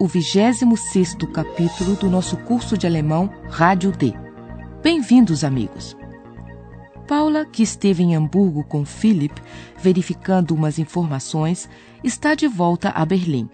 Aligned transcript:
o 0.00 0.08
26º 0.08 1.30
capítulo 1.30 1.94
do 1.94 2.10
nosso 2.10 2.36
curso 2.38 2.76
de 2.76 2.86
alemão 2.86 3.30
Rádio 3.48 3.92
D. 3.92 4.12
Bem-vindos, 4.82 5.44
amigos! 5.44 5.96
Paula, 7.06 7.44
que 7.44 7.62
esteve 7.62 8.02
em 8.02 8.16
Hamburgo 8.16 8.64
com 8.64 8.84
Philip, 8.84 9.40
verificando 9.78 10.52
umas 10.52 10.78
informações, 10.78 11.68
está 12.02 12.34
de 12.34 12.48
volta 12.48 12.90
a 12.90 13.04
Berlim. 13.04 13.48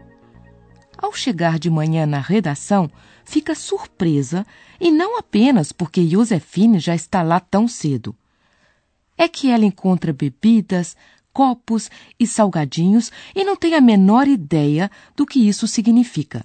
Ao 0.97 1.13
chegar 1.13 1.59
de 1.59 1.69
manhã 1.69 2.07
na 2.07 2.21
redação, 2.21 2.91
fica 3.25 3.55
surpresa, 3.55 4.47
e 4.81 4.91
não 4.91 5.19
apenas 5.19 5.73
porque 5.73 6.07
Josefine 6.07 6.79
já 6.79 6.95
está 6.95 7.23
lá 7.23 7.39
tão 7.39 7.69
cedo. 7.69 8.17
É 9.17 9.29
que 9.29 9.51
ela 9.51 9.65
encontra 9.65 10.13
bebidas, 10.13 10.97
copos 11.33 11.91
e 12.19 12.27
salgadinhos 12.27 13.11
e 13.35 13.45
não 13.45 13.57
tem 13.57 13.75
a 13.75 13.81
menor 13.81 14.29
ideia 14.29 14.91
do 15.17 15.27
que 15.27 15.49
isso 15.49 15.67
significa. 15.67 16.45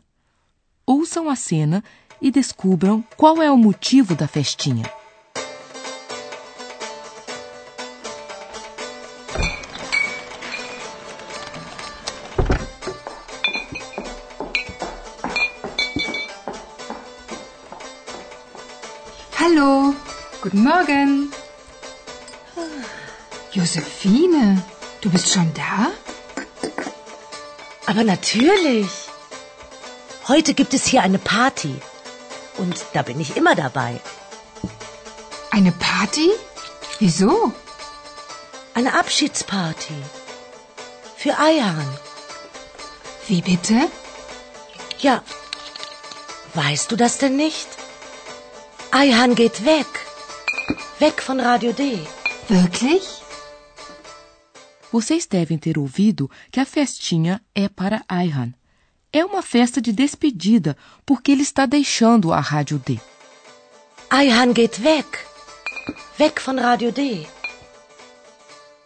Ouçam 0.86 1.30
a 1.30 1.36
cena 1.36 1.84
e 2.22 2.32
descubram 2.32 3.04
qual 3.18 3.42
é 3.42 3.52
o 3.52 3.58
motivo 3.58 4.16
da 4.16 4.28
festinha. 4.28 4.90
Hallo, 19.40 19.96
guten 20.42 20.60
Morgen. 20.60 21.30
Josephine, 23.52 24.58
du 25.06 25.12
bist 25.12 25.32
schon 25.32 25.54
da? 25.54 25.92
Aber 27.86 28.04
natürlich. 28.04 28.90
Heute 30.28 30.56
gibt 30.56 30.74
es 30.74 30.86
hier 30.88 31.04
eine 31.04 31.20
Party. 31.20 31.80
Und 32.58 32.84
da 32.94 33.04
bin 33.04 33.20
ich 33.20 33.38
immer 33.38 33.54
dabei. 33.54 34.02
Eine 35.52 35.72
Party? 35.72 36.32
Wieso? 36.98 37.54
Eine 38.74 38.98
Abschiedsparty. 38.98 39.94
Für 41.16 41.38
Eihan. 41.38 41.98
Wie 43.28 43.42
bitte? 43.42 43.88
Ja. 45.00 45.22
Weißt 46.56 46.92
du 46.92 46.96
das 46.96 47.20
denn 47.20 47.36
nicht? 47.36 47.68
Eihan 48.90 49.36
geht 49.36 49.66
weg. 49.66 49.88
Weg 50.98 51.22
von 51.22 51.40
Radio 51.40 51.74
D. 51.74 52.08
Wirklich? 52.48 53.25
Vocês 54.96 55.26
devem 55.26 55.58
ter 55.58 55.78
ouvido 55.78 56.32
que 56.50 56.58
a 56.58 56.66
festinha 56.66 57.42
é 57.54 57.68
para 57.68 58.02
Ayhan. 58.08 58.54
É 59.12 59.26
uma 59.26 59.42
festa 59.42 59.82
de 59.82 59.92
despedida, 59.92 60.78
porque 61.06 61.34
ele 61.34 61.42
está 61.42 61.66
deixando 61.66 62.32
a 62.32 62.40
Rádio 62.40 62.80
D. 62.80 62.98
Eihan 64.10 64.54
geht 64.54 64.82
weg. 64.82 65.06
Weg 66.18 66.42
von 66.42 66.58
Radio 66.62 66.94
D. 66.94 67.28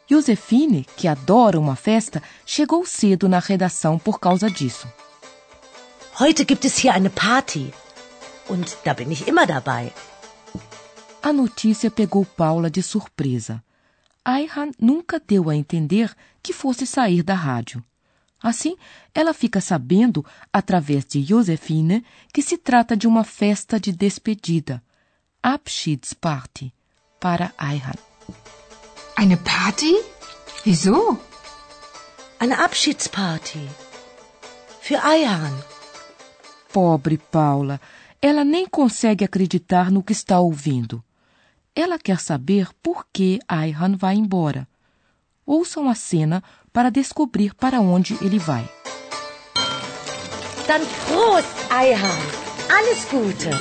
Josefine, 0.09 0.83
que 0.97 1.07
adora 1.07 1.59
uma 1.59 1.75
festa, 1.75 2.23
chegou 2.43 2.87
cedo 2.87 3.29
na 3.29 3.37
redação 3.37 3.99
por 3.99 4.19
causa 4.19 4.49
disso. 4.49 4.87
Heute 6.19 6.43
gibt 6.43 6.65
es 6.65 6.75
hier 6.79 6.95
eine 6.95 7.11
Party. 7.11 7.71
Und 8.49 8.75
da 8.83 8.95
bin 8.95 9.11
ich 9.11 9.27
immer 9.27 9.45
dabei. 9.45 9.93
A 11.21 11.31
notícia 11.31 11.91
pegou 11.91 12.25
Paula 12.25 12.71
de 12.71 12.81
surpresa. 12.81 13.63
Ayhan 14.23 14.71
nunca 14.79 15.19
deu 15.19 15.49
a 15.49 15.55
entender 15.55 16.15
que 16.41 16.53
fosse 16.53 16.85
sair 16.85 17.23
da 17.23 17.33
rádio. 17.33 17.83
Assim, 18.41 18.77
ela 19.13 19.33
fica 19.33 19.59
sabendo, 19.59 20.25
através 20.51 21.05
de 21.05 21.21
Josefine, 21.21 22.05
que 22.33 22.41
se 22.41 22.57
trata 22.57 22.95
de 22.95 23.07
uma 23.07 23.23
festa 23.23 23.79
de 23.79 23.91
despedida, 23.91 24.81
Abschiedsparty, 25.43 26.73
para 27.19 27.53
Ayhan. 27.57 27.95
Eine 29.17 29.35
Party? 29.35 29.93
Wieso? 30.65 31.19
Eine 32.39 32.57
Abschiedsparty. 32.59 33.67
Für 34.81 35.03
Eihan. 35.03 35.53
Pobre 36.71 37.17
Paula, 37.17 37.81
ela 38.21 38.45
nem 38.45 38.65
consegue 38.65 39.25
acreditar 39.25 39.91
no 39.91 40.01
que 40.01 40.13
está 40.13 40.39
ouvindo. 40.39 41.03
Ela 41.81 41.97
quer 41.97 42.19
saber 42.19 42.67
por 42.83 43.05
que 43.13 43.39
Ayhan 43.47 43.95
vai 43.95 44.15
embora. 44.15 44.67
Ouçam 45.45 45.87
a 45.87 45.95
cena 45.95 46.43
para 46.73 46.91
descobrir 46.91 47.55
para 47.55 47.79
onde 47.79 48.17
ele 48.21 48.37
vai. 48.37 48.67
Dann 50.67 50.85
Prost, 51.07 51.47
Eihan. 51.71 52.19
Alles 52.77 53.05
Gute. 53.05 53.51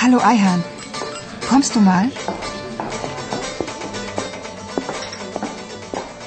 Hallo 0.00 0.20
Eihan, 0.20 0.64
kommst 1.50 1.74
du 1.74 1.80
mal? 1.82 2.10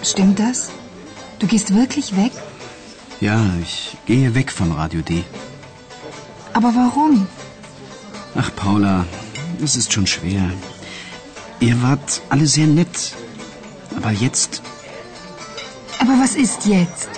Stimmt 0.03 0.37
das? 0.37 0.69
Du 1.39 1.47
gehst 1.47 1.73
wirklich 1.73 2.15
weg? 2.15 2.31
Ja, 3.19 3.39
ich 3.59 3.97
gehe 4.05 4.35
weg 4.35 4.51
von 4.51 4.71
Radio 4.71 5.01
D. 5.01 5.23
Aber 6.53 6.75
warum? 6.75 7.27
Ach, 8.35 8.51
Paula, 8.55 9.03
es 9.63 9.75
ist 9.75 9.91
schon 9.91 10.05
schwer. 10.05 10.51
Ihr 11.59 11.81
wart 11.81 12.21
alle 12.29 12.47
sehr 12.47 12.67
nett. 12.67 13.13
Aber 13.97 14.11
jetzt, 14.11 14.61
Aber 15.99 16.13
was 16.21 16.35
ist 16.35 16.65
jetzt? 16.65 17.09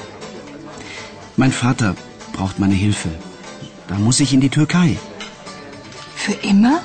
mein 1.35 1.51
Vater 1.51 1.95
braucht 2.33 2.57
meine 2.59 2.73
Hilfe. 2.75 3.09
Da 3.87 3.95
muss 3.95 4.19
ich 4.19 4.33
in 4.33 4.41
die 4.41 4.49
Türkei. 4.49 4.97
Für 6.15 6.33
immer? 6.33 6.81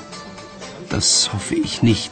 Das 0.89 1.31
hoffe 1.33 1.55
ich 1.55 1.81
nicht. 1.81 2.11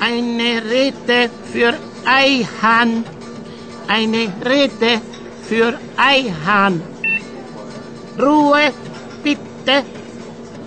Eine 0.00 0.62
Rede 0.64 1.30
für 1.52 1.74
Eihan. 2.04 3.04
Eine 3.86 4.32
Rede 4.44 5.00
für 5.48 5.78
Eihan. 5.96 6.82
Ruhe, 8.18 8.72
bitte. 9.22 9.84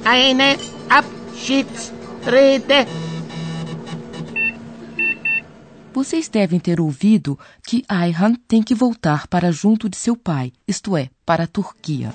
Eine 0.04 0.56
Abschiedsrede. 1.36 2.88
Vocês 5.94 6.30
devem 6.30 6.60
ter 6.60 6.80
ouvido 6.80 7.38
que 7.68 7.84
Ayhan 7.90 8.36
tem 8.48 8.64
que 8.64 8.74
voltar 8.74 9.28
para 9.28 9.52
junto 9.52 9.90
de 9.90 9.98
seu 9.98 10.16
pai, 10.16 10.54
isto 10.68 10.96
é, 10.96 11.10
para 11.26 11.44
a 11.44 11.48
Turquia. 11.48 12.14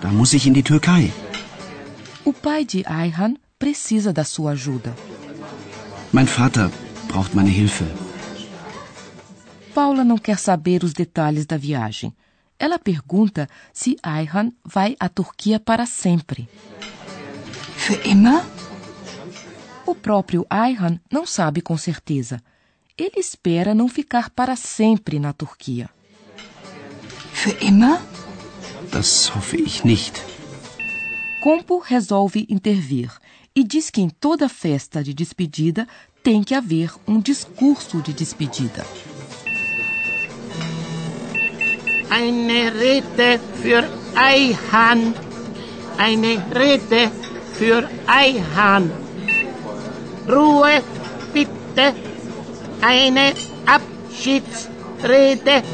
Da 0.00 0.08
muss 0.08 0.32
ich 0.32 0.46
in 0.46 0.52
die 0.52 0.62
Türkei. 0.62 1.12
O 2.24 2.32
pai 2.32 2.64
de 2.64 2.82
Ayhan 2.86 3.36
precisa 3.58 4.12
da 4.12 4.24
sua 4.24 4.52
ajuda. 4.52 4.94
Mein 6.12 6.26
Vater 6.26 6.70
braucht 7.08 7.34
meine 7.34 7.50
Hilfe. 7.50 7.84
Paula 9.74 10.02
não 10.02 10.18
quer 10.18 10.38
saber 10.38 10.82
os 10.82 10.92
detalhes 10.92 11.46
da 11.46 11.56
viagem. 11.56 12.12
Ela 12.58 12.78
pergunta 12.78 13.48
se 13.72 13.96
Ayhan 14.02 14.50
vai 14.64 14.96
à 14.98 15.08
Turquia 15.08 15.60
para 15.60 15.86
sempre. 15.86 16.48
Für 17.88 18.06
immer? 18.06 18.44
O 19.86 19.94
próprio 19.94 20.44
Ayhan 20.50 21.00
não 21.10 21.24
sabe 21.24 21.62
com 21.62 21.74
certeza. 21.78 22.38
Ele 22.98 23.18
espera 23.18 23.74
não 23.74 23.88
ficar 23.88 24.28
para 24.28 24.54
sempre 24.56 25.18
na 25.18 25.32
Turquia. 25.32 25.88
Für 27.32 27.56
immer? 27.64 27.98
Das 28.92 29.34
hoffe 29.34 29.56
ich 29.56 29.86
nicht. 29.86 30.22
Compo 31.40 31.78
resolve 31.78 32.44
intervir 32.50 33.10
e 33.56 33.64
diz 33.64 33.88
que 33.88 34.02
em 34.02 34.10
toda 34.10 34.50
festa 34.50 35.02
de 35.02 35.14
despedida 35.14 35.88
tem 36.22 36.44
que 36.44 36.54
haver 36.54 36.92
um 37.06 37.18
discurso 37.18 38.02
de 38.02 38.12
despedida. 38.12 38.84
Eine 42.10 42.70
Rede 42.70 43.40
für 43.62 43.88
Eihan. 44.14 45.14
Eine 45.96 46.36
Rede 46.54 47.27
für 47.58 47.88
Eihan. 48.06 48.90
Ruhe, 50.28 50.82
bitte. 51.32 51.94
Eine 52.80 53.34
Abschiedsrede. 53.66 55.64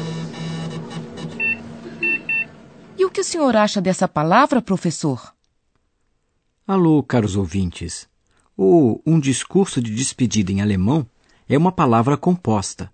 E 2.97 3.05
o 3.05 3.11
que 3.11 3.21
o 3.21 3.23
senhor 3.23 3.55
acha 3.55 3.79
dessa 3.79 4.07
palavra, 4.07 4.61
professor? 4.61 5.33
Alô, 6.67 7.03
caros 7.03 7.35
ouvintes. 7.35 8.07
O 8.57 8.99
um 9.05 9.19
discurso 9.19 9.79
de 9.79 9.93
despedida 9.93 10.51
em 10.51 10.61
alemão 10.61 11.05
é 11.47 11.55
uma 11.55 11.71
palavra 11.71 12.17
composta. 12.17 12.91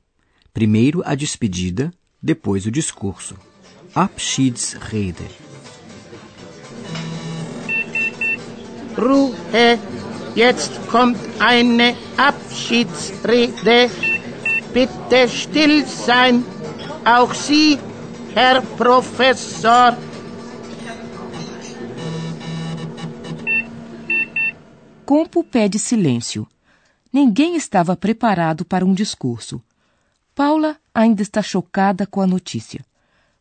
Primeiro 0.54 1.02
a 1.06 1.16
despedida, 1.16 1.94
depois 2.22 2.66
o 2.66 2.72
discurso. 2.72 3.38
Abschiedsrede. 3.96 5.26
Ruhe, 8.98 9.80
jetzt 10.36 10.72
kommt 10.88 11.18
eine 11.40 11.96
Abschiedsrede. 12.18 13.90
Bitte 14.74 15.28
still 15.28 15.86
sein, 15.86 16.46
auch 17.06 17.34
Sie, 17.34 17.80
Herr 18.34 18.62
Professor. 18.62 19.98
Compo 25.06 25.44
pede 25.44 25.78
silêncio. 25.78 26.48
Ninguém 27.12 27.58
estava 27.58 27.98
preparado 27.98 28.64
para 28.64 28.86
um 28.86 28.94
discurso. 28.94 29.62
Paula 30.34 30.78
ainda 30.96 31.22
está 31.22 31.42
chocada 31.42 32.08
com 32.08 32.22
a 32.22 32.28
notícia. 32.28 32.86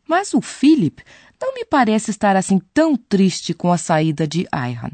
Mas 0.08 0.34
o 0.34 0.40
Philip 0.40 1.04
não 1.40 1.54
me 1.54 1.64
parece 1.64 2.10
estar 2.10 2.34
assim 2.34 2.60
tão 2.74 2.96
triste 2.96 3.54
com 3.54 3.70
a 3.70 3.78
saída 3.78 4.26
de 4.26 4.48
Ayhan. 4.50 4.90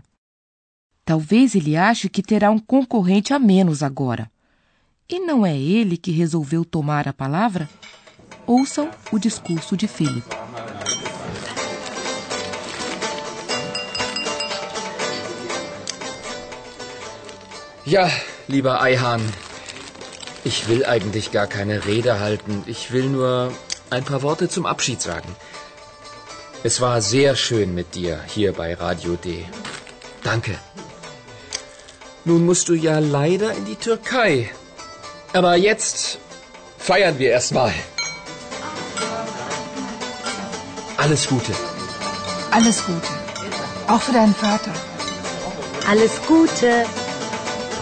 Talvez 1.06 1.54
ele 1.54 1.76
ache 1.76 2.08
que 2.08 2.20
terá 2.20 2.50
um 2.50 2.58
concorrente 2.58 3.32
a 3.32 3.38
menos 3.38 3.80
agora. 3.80 4.28
E 5.08 5.20
não 5.20 5.46
é 5.46 5.56
ele 5.56 5.96
que 5.96 6.10
resolveu 6.10 6.64
tomar 6.64 7.06
a 7.06 7.12
palavra? 7.12 7.68
Ouçam 8.44 8.90
o 9.12 9.18
discurso 9.20 9.76
de 9.76 9.86
Philip. 9.86 10.26
Ja, 17.86 18.10
lieber 18.48 18.82
Eihahn, 18.82 19.22
ich 20.44 20.66
will 20.68 20.84
eigentlich 20.84 21.30
gar 21.30 21.46
keine 21.46 21.86
Rede 21.86 22.18
halten. 22.18 22.64
Ich 22.66 22.90
will 22.90 23.08
nur 23.08 23.52
ein 23.90 24.02
paar 24.02 24.22
Worte 24.22 24.48
zum 24.48 24.66
Abschied 24.66 25.00
sagen. 25.00 25.36
Es 26.64 26.80
war 26.80 27.00
sehr 27.00 27.36
schön 27.36 27.76
mit 27.76 27.94
dir 27.94 28.20
hier 28.26 28.52
bei 28.52 28.74
Radio 28.74 29.14
D. 29.14 29.44
Danke. 30.24 30.58
Nun 32.28 32.44
musst 32.44 32.68
du 32.68 32.74
ja 32.74 32.98
leider 32.98 33.52
in 33.58 33.64
die 33.66 33.76
Türkei. 33.76 34.50
Aber 35.32 35.54
jetzt 35.54 36.18
feiern 36.76 37.16
wir 37.20 37.30
erstmal. 37.30 37.72
Alles 40.96 41.28
Gute. 41.28 41.52
Alles 42.50 42.84
Gute. 42.84 43.12
Auch 43.86 44.02
für 44.02 44.12
deinen 44.12 44.34
Vater. 44.34 44.72
Alles 45.88 46.14
Gute. 46.26 46.84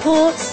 Prost. 0.03 0.53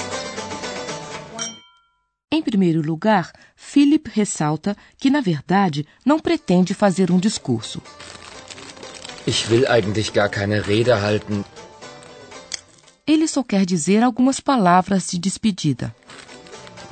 Em 2.33 2.41
primeiro 2.41 2.81
lugar, 2.81 3.33
Philip 3.57 4.09
ressalta 4.15 4.73
que, 4.97 5.09
na 5.09 5.21
verdade, 5.21 5.85
não 6.05 6.17
pretende 6.17 6.73
fazer 6.73 7.11
um 7.11 7.19
discurso. 7.19 7.81
Ich 9.25 9.49
will 9.49 9.67
eigentlich 9.67 10.13
gar 10.13 10.29
keine 10.29 10.65
Rede 10.65 11.01
halten. 11.01 11.43
Ele 13.11 13.27
só 13.27 13.43
quer 13.43 13.65
dizer 13.65 14.01
algumas 14.03 14.39
palavras 14.39 15.11
de 15.11 15.19
despedida. 15.19 15.93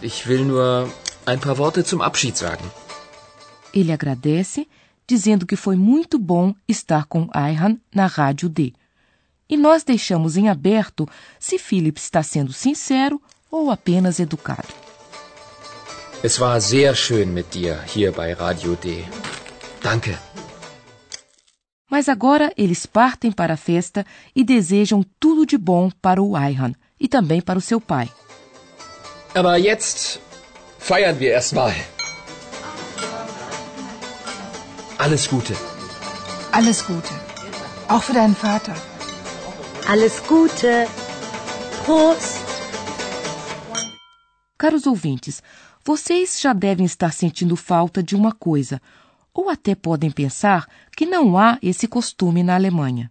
Ich 0.03 0.27
will 0.27 0.43
nur 0.43 0.91
ein 1.25 1.39
paar 1.39 1.57
Worte 1.57 1.81
zum 1.81 2.01
Abschied 2.01 2.37
sagen. 2.37 2.69
Ele 3.73 3.93
agradece, 3.93 4.67
dizendo 5.07 5.45
que 5.45 5.55
foi 5.55 5.77
muito 5.77 6.19
bom 6.19 6.53
estar 6.67 7.05
com 7.05 7.29
Ayhan 7.33 7.77
na 7.95 8.05
Rádio 8.05 8.49
D. 8.49 8.73
E 9.49 9.55
nós 9.55 9.85
deixamos 9.85 10.35
em 10.35 10.49
aberto 10.49 11.07
se 11.39 11.57
Philip 11.57 11.97
está 11.97 12.21
sendo 12.21 12.51
sincero 12.51 13.21
ou 13.49 13.71
apenas 13.71 14.19
educado. 14.19 14.73
Es 16.21 16.37
war 16.37 16.59
sehr 16.59 16.93
schön 16.95 17.27
mit 17.27 17.53
dir 17.53 17.81
hier 17.87 18.11
bei 18.11 18.33
Radio 18.33 18.75
D. 18.75 19.05
Danke. 19.81 20.17
Mas 21.89 22.07
agora 22.07 22.53
eles 22.55 22.85
partem 22.85 23.31
para 23.31 23.55
a 23.55 23.57
festa 23.57 24.05
e 24.35 24.43
desejam 24.43 25.03
tudo 25.19 25.45
de 25.45 25.57
bom 25.57 25.89
para 26.01 26.21
o 26.21 26.35
Ayhan 26.35 26.73
e 26.99 27.07
também 27.07 27.41
para 27.41 27.57
o 27.57 27.61
seu 27.61 27.81
pai. 27.81 28.09
Aber 29.33 29.57
jetzt 29.57 30.19
feiern 30.79 31.17
wir 31.19 31.31
erstmal. 31.31 31.73
Alles 34.99 35.27
Gute. 35.27 35.53
Alles 36.51 36.81
Gute. 36.81 37.13
Auch 37.87 38.03
für 38.03 38.13
deinen 38.13 38.35
Vater. 38.35 38.75
Alles 39.87 40.19
Gute. 40.27 40.87
Prost. 41.85 42.49
Caros 44.57 44.85
ouvintes, 44.85 45.41
vocês 45.85 46.39
já 46.41 46.51
devem 46.51 46.85
estar 46.85 47.13
sentindo 47.13 47.55
falta 47.55 48.03
de 48.03 48.15
uma 48.15 48.33
coisa, 48.33 48.81
ou 49.39 49.49
até 49.49 49.73
podem 49.73 50.11
pensar 50.11 50.67
que 50.97 51.05
não 51.05 51.37
há 51.37 51.57
esse 51.63 51.87
costume 51.87 52.43
na 52.43 52.55
Alemanha. 52.55 53.09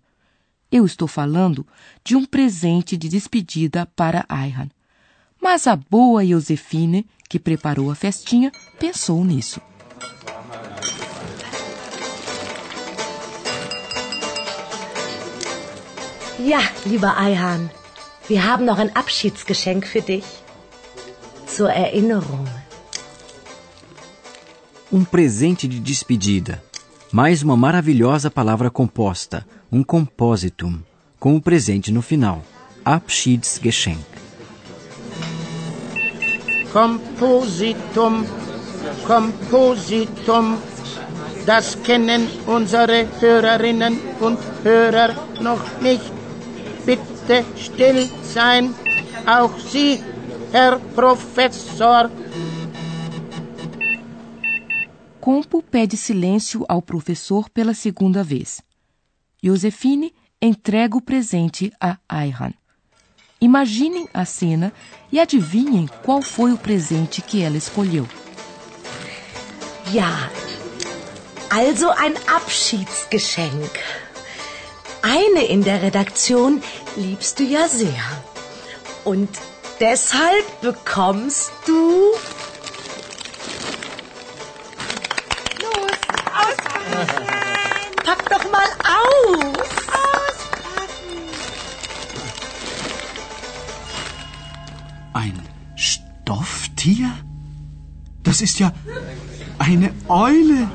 Eu 0.71 0.85
estou 0.85 1.09
falando 1.09 1.67
de 2.05 2.15
um 2.15 2.27
presente 2.27 2.99
de 2.99 3.09
despedida 3.09 3.87
para 3.97 4.27
Ayhan. 4.29 4.69
Mas 5.41 5.67
a 5.67 5.75
boa 5.75 6.23
Josefine, 6.27 7.07
que 7.31 7.39
preparou 7.39 7.91
a 7.91 7.95
festinha, 7.95 8.53
pensou 8.79 9.25
nisso. 9.25 9.59
Ja, 16.39 16.61
lieber 16.85 17.17
Ayhan, 17.17 17.71
wir 18.29 18.45
haben 18.45 18.67
noch 18.67 18.79
ein 18.79 18.95
Abschiedsgeschenk 18.95 19.87
für 19.87 20.03
dich. 20.03 20.27
Zur 21.47 21.71
Erinnerung. 21.73 22.47
Um 24.91 25.05
presente 25.05 25.69
de 25.69 25.81
despedida. 25.81 26.63
Mais 27.13 27.43
uma 27.43 27.59
maravilhosa 27.59 28.31
palavra 28.31 28.71
composta, 28.71 29.47
um 29.71 29.83
compositum, 29.83 30.81
com 31.21 31.37
o 31.37 31.43
presente 31.43 31.93
no 31.93 32.01
final. 32.01 32.43
Abschiedsgeschenk. 32.83 34.01
Kompositum, 36.73 38.25
Kompositum, 39.07 40.57
das 41.45 41.75
kennen 41.75 42.27
unsere 42.47 43.07
Hörerinnen 43.21 43.99
und 44.21 44.39
Hörer 44.65 45.15
noch 45.43 45.83
nicht. 45.83 46.11
Bitte 46.87 47.45
still 47.59 48.09
sein, 48.23 48.75
auch 49.27 49.53
Sie, 49.59 50.03
Herr 50.51 50.79
Professor. 50.95 52.11
Compo 55.29 55.63
pede 55.63 55.95
silêncio 55.95 56.65
ao 56.67 56.81
professor 56.81 57.51
pela 57.51 57.75
segunda 57.75 58.25
vez. 58.25 58.63
Josefine 59.43 60.15
entrega 60.41 60.97
o 60.97 61.03
presente 61.03 61.71
a 61.79 61.99
Ayhan. 62.09 62.55
Imaginem 63.39 64.09
a 64.15 64.25
cena 64.25 64.73
e 65.13 65.21
adivinhem 65.21 65.87
qual 66.03 66.23
foi 66.23 66.51
o 66.53 66.57
presente 66.57 67.21
que 67.21 67.43
ela 67.43 67.59
escolheu. 67.59 68.09
Ja, 69.93 70.31
also 71.51 71.91
ein 71.91 72.17
Abschiedsgeschenk. 72.27 73.79
Eine 75.03 75.45
in 75.45 75.61
der 75.61 75.83
Redaktion 75.83 76.63
liebst 76.97 77.39
du 77.39 77.43
ja 77.43 77.69
sehr. 77.69 78.03
Und 79.05 79.29
deshalb 79.79 80.63
bekommst 80.63 81.53
du... 81.67 82.15
Stofftier? 96.29 97.11
Das 98.23 98.43
ist 98.43 98.59
ja 98.59 98.71
eine 99.59 99.95
Eule. 100.09 100.69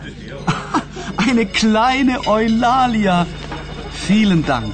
Eine 1.18 1.46
kleine 1.46 2.26
Eulalia. 2.26 3.28
Vielen 3.92 4.44
Dank. 4.44 4.74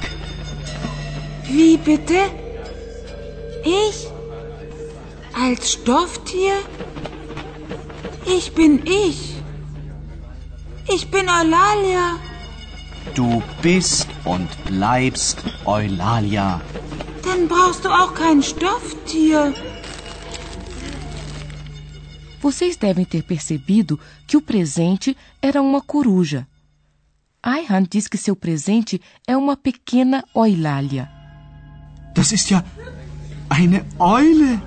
Wie 1.44 1.76
bitte? 1.76 2.20
Ich? 3.62 4.08
Als 5.34 5.72
Stofftier? 5.72 6.54
Ich 8.24 8.54
bin 8.54 8.80
ich. 8.86 9.34
Ich 10.88 11.10
bin 11.10 11.28
Eulalia. 11.28 12.16
Du 13.14 13.42
bist 13.60 14.08
und 14.24 14.48
bleibst 14.64 15.44
Eulalia. 15.66 16.62
Dann 17.22 17.48
brauchst 17.48 17.84
du 17.84 17.90
auch 17.90 18.14
kein 18.14 18.42
Stofftier. 18.42 19.52
Vocês 22.40 22.74
devem 22.74 23.04
ter 23.04 23.22
percebido 23.22 24.00
que 24.26 24.34
o 24.34 24.40
presente 24.40 25.14
era 25.42 25.60
uma 25.60 25.82
coruja. 25.82 26.48
Ayhan 27.42 27.82
diz 27.82 28.08
que 28.08 28.16
seu 28.16 28.34
presente 28.34 28.98
é 29.26 29.36
uma 29.36 29.58
pequena 29.58 30.24
Eulalia. 30.34 31.10
Das 32.14 32.32
ist 32.32 32.50
ja 32.50 32.64
eine 33.50 33.84
Eule. 33.98 34.60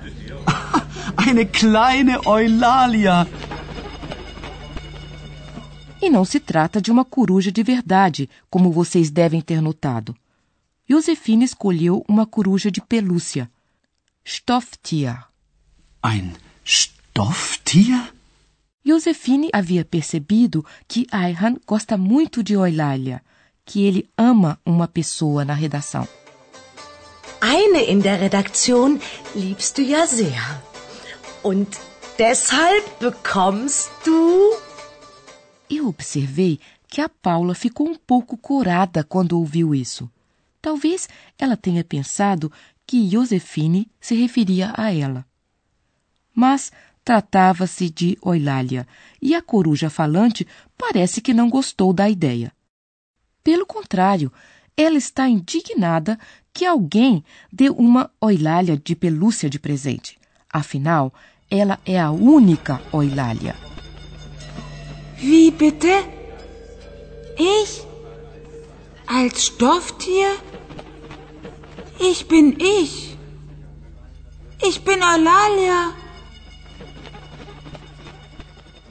Eine 1.26 1.44
kleine 1.46 2.18
Eulalia. 2.24 3.26
E 6.00 6.08
não 6.08 6.24
se 6.24 6.38
trata 6.38 6.80
de 6.80 6.92
uma 6.92 7.04
coruja 7.04 7.50
de 7.50 7.62
verdade, 7.62 8.28
como 8.48 8.70
vocês 8.70 9.10
devem 9.10 9.40
ter 9.40 9.60
notado. 9.60 10.16
Josefine 10.88 11.44
escolheu 11.44 12.04
uma 12.08 12.24
coruja 12.24 12.70
de 12.70 12.80
pelúcia. 12.80 13.50
Stofftier. 14.24 15.24
Ein 16.04 16.34
Stofftier? 16.64 17.03
Josefine 18.84 19.48
havia 19.52 19.84
percebido 19.84 20.64
que 20.88 21.06
Ayhan 21.12 21.56
gosta 21.66 21.96
muito 21.96 22.42
de 22.42 22.54
Eulalia, 22.54 23.22
que 23.64 23.84
ele 23.84 24.08
ama 24.16 24.58
uma 24.66 24.88
pessoa 24.88 25.44
na 25.44 25.54
redação. 25.54 26.06
Eine 27.40 27.84
in 27.90 28.00
der 28.00 28.20
Redaktion 28.20 28.98
liebst 29.34 29.76
du 29.76 29.82
ja 29.82 30.06
sehr. 30.06 30.60
Und 31.42 31.68
deshalb 32.18 32.84
bekommst 33.00 33.90
du. 34.04 34.58
Eu 35.70 35.88
observei 35.88 36.58
que 36.88 37.00
a 37.00 37.08
Paula 37.08 37.54
ficou 37.54 37.88
um 37.88 37.96
pouco 37.96 38.36
corada 38.36 39.04
quando 39.04 39.38
ouviu 39.38 39.74
isso. 39.74 40.10
Talvez 40.60 41.08
ela 41.38 41.56
tenha 41.56 41.84
pensado 41.84 42.50
que 42.86 43.08
Josefine 43.08 43.90
se 44.00 44.14
referia 44.14 44.72
a 44.76 44.92
ela. 44.92 45.26
Mas 46.34 46.72
Tratava-se 47.04 47.90
de 47.90 48.16
Oilália, 48.22 48.86
e 49.20 49.34
a 49.34 49.42
coruja 49.42 49.90
falante 49.90 50.46
parece 50.78 51.20
que 51.20 51.34
não 51.34 51.50
gostou 51.50 51.92
da 51.92 52.08
ideia. 52.08 52.52
Pelo 53.42 53.66
contrário, 53.66 54.32
ela 54.74 54.96
está 54.96 55.28
indignada 55.28 56.18
que 56.52 56.64
alguém 56.64 57.22
dê 57.52 57.68
uma 57.68 58.10
Oilália 58.20 58.76
de 58.76 58.96
pelúcia 58.96 59.50
de 59.50 59.58
presente. 59.58 60.18
Afinal, 60.50 61.12
ela 61.50 61.78
é 61.84 62.00
a 62.00 62.10
única 62.10 62.80
Oilália. 62.90 63.54
Wie 65.18 65.50
bitte? 65.50 65.92
Ich? 67.38 67.82
Als 69.06 69.44
Stofftier? 69.44 70.38
Ich 72.00 72.26
bin 72.26 72.56
ich. 72.58 73.18
Ich 74.62 74.80
bin 74.80 75.02
Eulalia. 75.02 76.03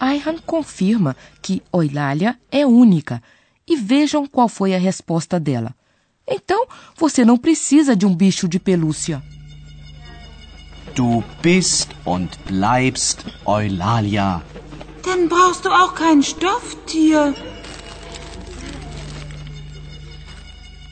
Ayhan 0.03 0.38
confirma 0.45 1.15
que 1.41 1.63
Oilália 1.72 2.38
é 2.51 2.65
única 2.65 3.24
e 3.65 3.77
vejam 3.77 4.27
qual 4.27 4.50
foi 4.50 4.75
a 4.75 4.77
resposta 4.77 5.39
dela. 5.39 5.74
Então, 6.27 6.67
você 6.98 7.24
não 7.24 7.38
precisa 7.38 7.95
de 7.95 8.05
um 8.05 8.13
bicho 8.13 8.45
de 8.45 8.60
pelúcia. 8.60 9.24
Du 10.93 11.24
bist 11.41 11.91
und 12.05 12.38
bleibst 12.45 13.25
Eulalia. 13.48 14.43
Dann 15.03 15.29
brauchst 15.29 15.63
du 15.63 15.69
auch 15.69 15.95
kein 15.95 16.22
Stofftier. 16.22 17.33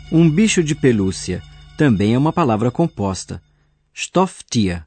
Um 0.10 0.30
bicho 0.30 0.64
de 0.64 0.74
pelúcia 0.74 1.44
também 1.78 2.14
é 2.14 2.18
uma 2.18 2.32
palavra 2.32 2.72
composta. 2.72 3.42
Stofftier, 3.94 4.86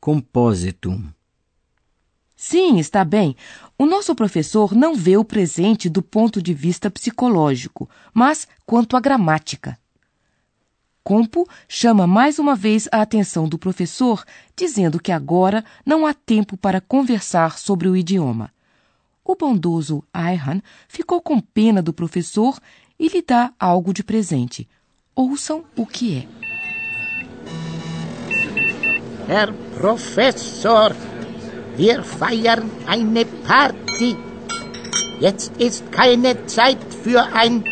compositum. 0.00 1.12
Sim, 2.42 2.78
está 2.78 3.04
bem. 3.04 3.36
O 3.76 3.84
nosso 3.84 4.14
professor 4.14 4.74
não 4.74 4.94
vê 4.94 5.14
o 5.14 5.22
presente 5.22 5.90
do 5.90 6.00
ponto 6.00 6.40
de 6.40 6.54
vista 6.54 6.90
psicológico, 6.90 7.86
mas 8.14 8.48
quanto 8.64 8.96
à 8.96 9.00
gramática. 9.00 9.78
Compo 11.04 11.46
chama 11.68 12.06
mais 12.06 12.38
uma 12.38 12.56
vez 12.56 12.88
a 12.90 13.02
atenção 13.02 13.46
do 13.46 13.58
professor, 13.58 14.24
dizendo 14.56 14.98
que 14.98 15.12
agora 15.12 15.62
não 15.84 16.06
há 16.06 16.14
tempo 16.14 16.56
para 16.56 16.80
conversar 16.80 17.58
sobre 17.58 17.88
o 17.88 17.94
idioma. 17.94 18.50
O 19.22 19.36
bondoso 19.36 20.02
Ayhan 20.10 20.62
ficou 20.88 21.20
com 21.20 21.38
pena 21.42 21.82
do 21.82 21.92
professor 21.92 22.58
e 22.98 23.08
lhe 23.08 23.20
dá 23.20 23.52
algo 23.60 23.92
de 23.92 24.02
presente. 24.02 24.66
Ouçam 25.14 25.62
o 25.76 25.84
que 25.84 26.16
é. 26.16 26.28
Herr 29.30 29.52
Professor, 29.76 30.96
Wir 31.80 32.02
feiern 32.04 32.70
eine 32.86 33.24
Party. 33.24 34.14
Jetzt 35.18 35.52
ist 35.56 35.90
keine 35.90 36.44
Zeit 36.44 36.76
für 37.02 37.22
ein 37.32 37.64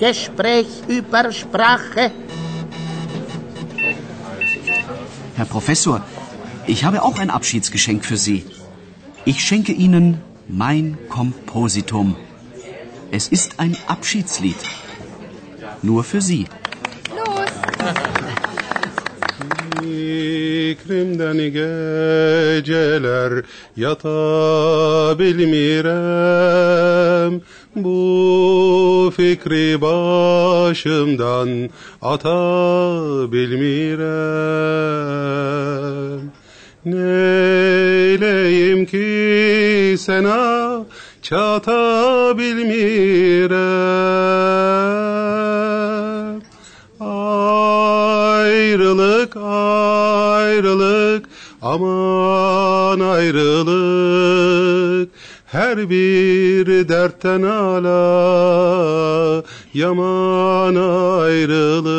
Gespräch 0.00 0.66
über 0.88 1.30
Sprache. 1.30 2.10
Herr 5.36 5.44
Professor, 5.44 6.02
ich 6.66 6.84
habe 6.84 7.02
auch 7.04 7.20
ein 7.20 7.30
Abschiedsgeschenk 7.30 8.04
für 8.04 8.16
Sie. 8.16 8.44
Ich 9.24 9.38
schenke 9.44 9.70
Ihnen 9.70 10.20
mein 10.48 10.98
Kompositum. 11.08 12.16
Es 13.12 13.28
ist 13.28 13.60
ein 13.60 13.76
Abschiedslied. 13.86 14.62
Nur 15.82 16.02
für 16.02 16.20
Sie. 16.20 16.46
üstümden 20.92 21.36
geceler 21.36 23.32
yata 23.76 25.18
bilmirem. 25.18 25.92
Bu 27.76 29.12
fikri 29.16 29.80
başımdan 29.80 31.70
ata 32.02 33.32
bilmirem. 33.32 34.02
Neyleyim 36.84 38.86
ki 38.86 39.96
sana 39.98 40.84
çata 41.22 42.38
bilmirem? 42.38 43.52
Aman 51.72 53.00
ayrılık 53.00 54.52
her 55.46 55.90
bir 55.90 56.88
dertten 56.88 57.42
ala. 57.42 57.92
Yaman 59.74 60.74
ayrılık 60.74 61.92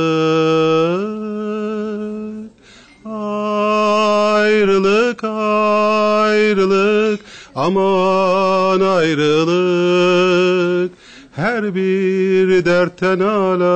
ayrılık 4.36 5.24
ayrılık. 5.24 7.20
Aman 7.56 8.82
ayrılık 8.82 9.84
her 11.32 11.75
bir 11.75 12.65
dertten 12.65 13.20
ala. 13.20 13.74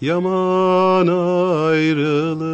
Yaman 0.00 1.06
ayrılık. 1.06 2.46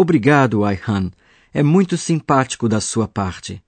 Obrigado, 0.00 0.64
Ayhan. 0.64 1.10
É 1.52 1.60
muito 1.60 1.96
simpático 1.96 2.68
da 2.68 2.80
sua 2.80 3.08
parte. 3.08 3.60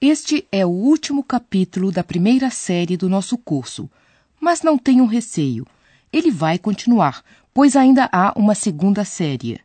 Este 0.00 0.46
é 0.52 0.64
o 0.64 0.68
último 0.68 1.24
capítulo 1.24 1.90
da 1.90 2.04
primeira 2.04 2.48
série 2.48 2.96
do 2.96 3.08
nosso 3.08 3.36
curso. 3.36 3.90
Mas 4.40 4.62
não 4.62 4.78
tenham 4.78 5.04
receio. 5.04 5.66
Ele 6.12 6.30
vai 6.30 6.60
continuar, 6.60 7.24
pois 7.52 7.74
ainda 7.74 8.08
há 8.12 8.32
uma 8.36 8.54
segunda 8.54 9.04
série. 9.04 9.60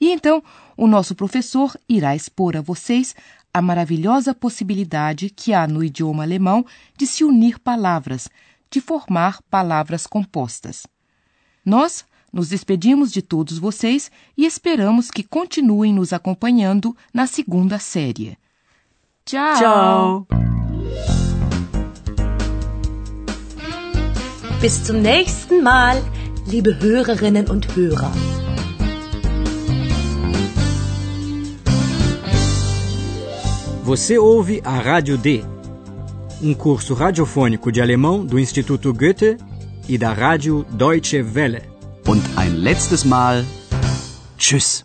E 0.00 0.10
então, 0.10 0.42
o 0.78 0.86
nosso 0.86 1.14
professor 1.14 1.78
irá 1.86 2.16
expor 2.16 2.56
a 2.56 2.62
vocês 2.62 3.14
a 3.52 3.60
maravilhosa 3.60 4.34
possibilidade 4.34 5.28
que 5.28 5.52
há 5.52 5.68
no 5.68 5.84
idioma 5.84 6.22
alemão 6.22 6.64
de 6.96 7.06
se 7.06 7.22
unir 7.22 7.58
palavras, 7.58 8.30
de 8.70 8.80
formar 8.80 9.42
palavras 9.50 10.06
compostas. 10.06 10.86
Nós 11.62 12.02
nos 12.34 12.48
despedimos 12.48 13.12
de 13.12 13.22
todos 13.22 13.58
vocês 13.58 14.10
e 14.36 14.44
esperamos 14.44 15.08
que 15.08 15.22
continuem 15.22 15.94
nos 15.94 16.12
acompanhando 16.12 16.94
na 17.12 17.28
segunda 17.28 17.78
série. 17.78 18.36
Tchau! 19.24 19.54
Tchau! 19.56 20.26
Bis 24.60 24.72
zum 24.84 25.00
nächsten 25.00 25.62
Mal, 25.62 26.02
liebe 26.46 26.76
Hörerinnen 26.80 27.48
und 27.50 27.68
Hörer. 27.76 28.10
Você 33.84 34.18
ouve 34.18 34.62
a 34.64 34.78
Rádio 34.78 35.18
D, 35.18 35.44
um 36.42 36.54
curso 36.54 36.94
radiofônico 36.94 37.70
de 37.70 37.82
alemão 37.82 38.24
do 38.24 38.38
Instituto 38.38 38.92
Goethe 38.94 39.36
e 39.86 39.98
da 39.98 40.14
Rádio 40.14 40.64
Deutsche 40.70 41.22
Welle. 41.22 41.73
Und 42.06 42.22
ein 42.36 42.56
letztes 42.56 43.04
Mal 43.04 43.44
Tschüss. 44.38 44.84